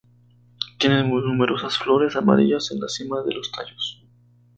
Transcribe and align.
Tiene 0.79 1.03
numerosas 1.03 1.77
flores 1.77 2.15
amarillas 2.15 2.71
en 2.71 2.79
la 2.79 2.87
cima 2.89 3.21
de 3.21 3.35
los 3.35 3.51
tallos. 3.51 4.03